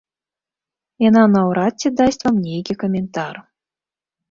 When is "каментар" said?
2.87-3.35